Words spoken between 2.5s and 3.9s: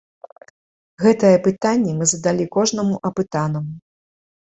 кожнаму апытанаму.